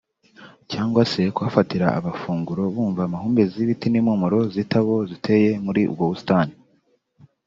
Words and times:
cyangwa 0.71 1.01
se 1.11 1.21
kuhafatira 1.35 1.87
abafunguro 1.99 2.63
bumva 2.73 3.01
amahumbezi 3.05 3.53
y’ibiti 3.57 3.87
n’impumuro 3.89 4.39
z’itabo 4.53 4.95
ziteye 5.09 5.49
muri 5.65 5.81
ubwo 5.91 6.03
busitani 6.11 6.53